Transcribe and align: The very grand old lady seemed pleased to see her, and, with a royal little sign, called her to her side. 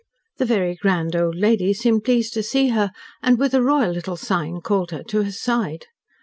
The 0.37 0.45
very 0.45 0.73
grand 0.73 1.15
old 1.15 1.35
lady 1.35 1.75
seemed 1.75 2.03
pleased 2.05 2.33
to 2.33 2.41
see 2.41 2.69
her, 2.69 2.91
and, 3.21 3.37
with 3.37 3.53
a 3.53 3.61
royal 3.61 3.91
little 3.91 4.17
sign, 4.17 4.59
called 4.59 4.89
her 4.89 5.03
to 5.03 5.21
her 5.25 5.31
side. 5.31 5.85